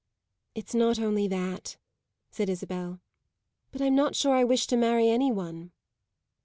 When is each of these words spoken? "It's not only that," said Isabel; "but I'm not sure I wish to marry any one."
"It's 0.55 0.73
not 0.73 0.97
only 0.97 1.27
that," 1.27 1.77
said 2.31 2.49
Isabel; 2.49 3.01
"but 3.71 3.83
I'm 3.83 3.93
not 3.93 4.15
sure 4.15 4.33
I 4.35 4.43
wish 4.43 4.65
to 4.65 4.75
marry 4.75 5.11
any 5.11 5.31
one." 5.31 5.73